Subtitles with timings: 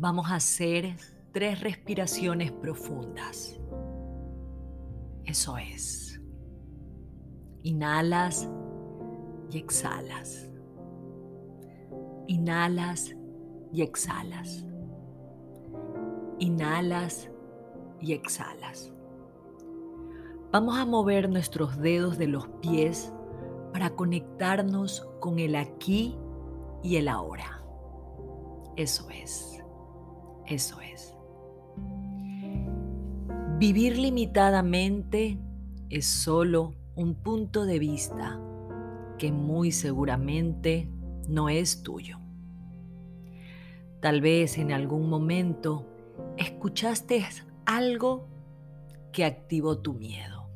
[0.00, 0.96] vamos a hacer
[1.30, 3.60] tres respiraciones profundas.
[5.24, 6.18] Eso es.
[7.62, 8.48] Inhalas
[9.50, 10.50] y exhalas.
[12.28, 13.14] Inhalas
[13.72, 14.64] y exhalas.
[16.38, 17.30] Inhalas
[18.00, 18.94] y exhalas.
[20.50, 23.12] Vamos a mover nuestros dedos de los pies
[23.74, 26.16] para conectarnos con el aquí
[26.82, 27.62] y el ahora.
[28.76, 29.59] Eso es.
[30.50, 31.14] Eso es.
[33.58, 35.38] Vivir limitadamente
[35.90, 38.40] es solo un punto de vista
[39.16, 40.90] que muy seguramente
[41.28, 42.18] no es tuyo.
[44.00, 45.86] Tal vez en algún momento
[46.36, 47.24] escuchaste
[47.64, 48.26] algo
[49.12, 50.48] que activó tu miedo.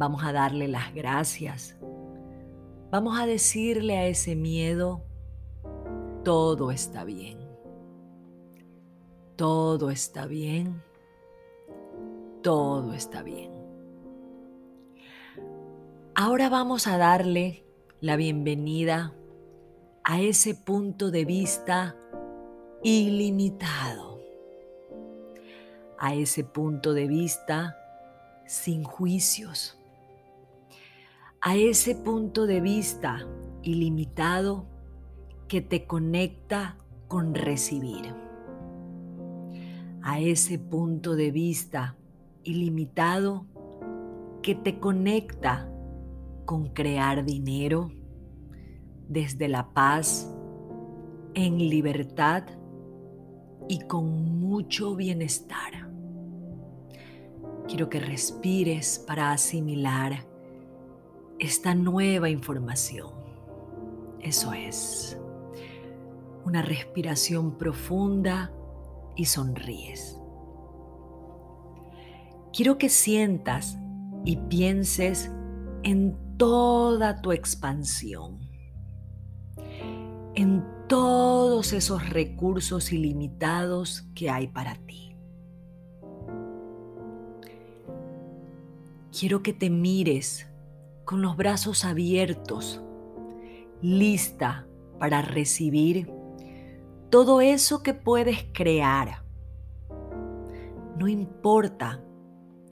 [0.00, 1.78] Vamos a darle las gracias.
[2.90, 5.04] Vamos a decirle a ese miedo,
[6.24, 7.43] todo está bien.
[9.36, 10.80] Todo está bien.
[12.40, 13.50] Todo está bien.
[16.14, 17.64] Ahora vamos a darle
[18.00, 19.12] la bienvenida
[20.04, 21.96] a ese punto de vista
[22.84, 24.20] ilimitado,
[25.98, 27.76] a ese punto de vista
[28.46, 29.76] sin juicios,
[31.40, 33.26] a ese punto de vista
[33.62, 34.66] ilimitado
[35.48, 36.76] que te conecta
[37.08, 38.14] con recibir
[40.04, 41.96] a ese punto de vista
[42.42, 43.46] ilimitado
[44.42, 45.66] que te conecta
[46.44, 47.90] con crear dinero
[49.08, 50.30] desde la paz,
[51.32, 52.44] en libertad
[53.66, 55.88] y con mucho bienestar.
[57.66, 60.26] Quiero que respires para asimilar
[61.38, 63.08] esta nueva información.
[64.20, 65.18] Eso es.
[66.44, 68.52] Una respiración profunda
[69.16, 70.18] y sonríes.
[72.52, 73.78] Quiero que sientas
[74.24, 75.30] y pienses
[75.82, 78.38] en toda tu expansión,
[80.34, 85.16] en todos esos recursos ilimitados que hay para ti.
[89.18, 90.48] Quiero que te mires
[91.04, 92.82] con los brazos abiertos,
[93.80, 94.66] lista
[94.98, 96.10] para recibir
[97.14, 99.22] todo eso que puedes crear.
[100.98, 102.02] No importa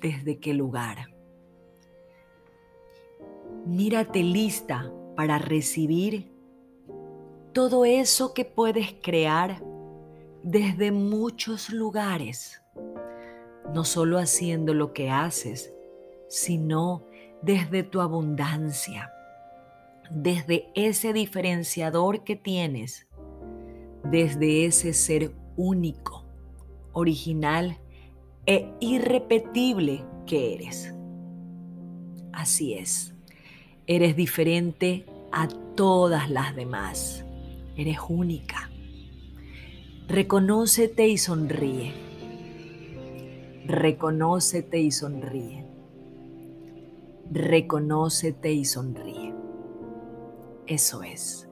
[0.00, 1.14] desde qué lugar.
[3.66, 6.32] Mírate lista para recibir
[7.52, 9.62] todo eso que puedes crear
[10.42, 12.62] desde muchos lugares,
[13.74, 15.70] no solo haciendo lo que haces,
[16.28, 17.04] sino
[17.42, 19.12] desde tu abundancia,
[20.10, 23.09] desde ese diferenciador que tienes
[24.10, 26.24] desde ese ser único,
[26.92, 27.78] original
[28.46, 30.94] e irrepetible que eres.
[32.32, 33.14] Así es,
[33.86, 37.24] eres diferente a todas las demás,
[37.76, 38.70] eres única.
[40.08, 41.92] Reconócete y sonríe.
[43.66, 45.64] Reconócete y sonríe.
[47.30, 49.32] Reconócete y sonríe.
[50.66, 51.48] Eso es.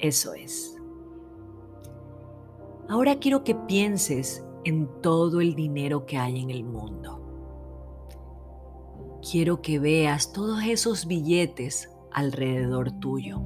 [0.00, 0.79] Eso es.
[2.90, 7.22] Ahora quiero que pienses en todo el dinero que hay en el mundo.
[9.30, 13.42] Quiero que veas todos esos billetes alrededor tuyo.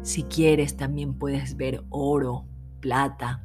[0.00, 2.46] Si quieres, también puedes ver oro,
[2.80, 3.44] plata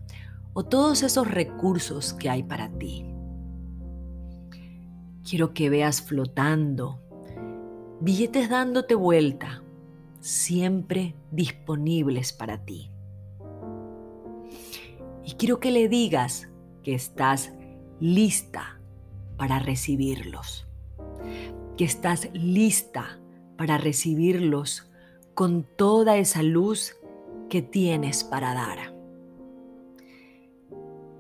[0.53, 3.05] o todos esos recursos que hay para ti.
[5.29, 7.01] Quiero que veas flotando,
[7.99, 9.61] billetes dándote vuelta,
[10.21, 12.89] siempre disponibles para ti.
[15.27, 16.47] Y quiero que le digas
[16.83, 17.51] que estás
[17.99, 18.79] lista
[19.35, 20.65] para recibirlos,
[21.75, 23.19] que estás lista
[23.57, 24.89] para recibirlos
[25.33, 26.95] con toda esa luz
[27.49, 28.95] que tienes para dar.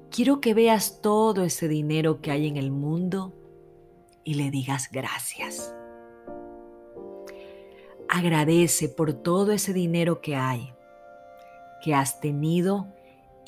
[0.09, 3.33] Quiero que veas todo ese dinero que hay en el mundo
[4.23, 5.75] y le digas gracias.
[8.07, 10.73] Agradece por todo ese dinero que hay,
[11.83, 12.87] que has tenido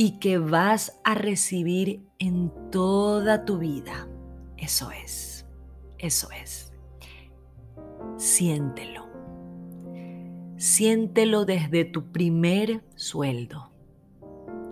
[0.02, 4.08] y que vas a recibir en toda tu vida.
[4.56, 5.46] Eso es,
[5.98, 6.72] eso es.
[8.16, 9.08] Siéntelo.
[10.56, 13.74] Siéntelo desde tu primer sueldo,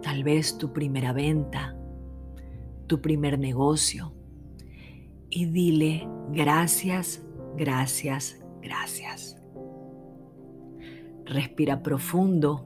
[0.01, 1.77] tal vez tu primera venta,
[2.87, 4.13] tu primer negocio.
[5.29, 7.21] Y dile gracias,
[7.57, 9.35] gracias, gracias.
[11.25, 12.65] Respira profundo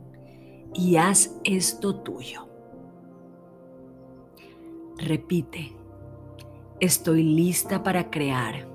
[0.75, 2.50] y haz esto tuyo.
[5.03, 5.75] Repite,
[6.79, 8.67] estoy lista para crear,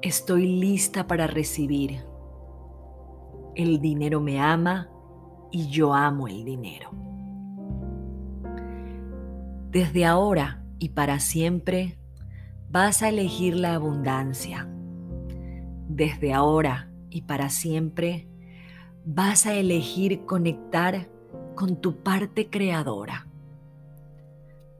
[0.00, 2.04] estoy lista para recibir.
[3.56, 4.88] El dinero me ama
[5.50, 6.90] y yo amo el dinero.
[9.72, 11.98] Desde ahora y para siempre
[12.70, 14.68] vas a elegir la abundancia.
[15.88, 18.28] Desde ahora y para siempre
[19.04, 21.10] vas a elegir conectar
[21.56, 23.27] con tu parte creadora.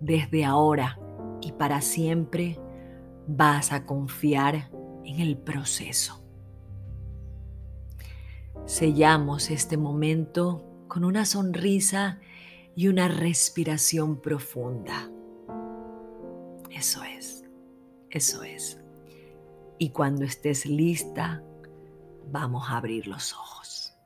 [0.00, 0.99] Desde ahora
[1.41, 2.59] y para siempre
[3.27, 4.71] vas a confiar
[5.05, 6.23] en el proceso.
[8.67, 12.21] Sellamos este momento con una sonrisa
[12.75, 15.11] y una respiración profunda.
[16.71, 17.45] Eso es,
[18.11, 18.79] eso es.
[19.79, 21.43] Y cuando estés lista,
[22.31, 23.98] vamos a abrir los ojos.